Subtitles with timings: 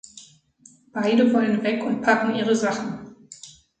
[0.93, 3.13] Beide wollen weg und packen ihre Sachen.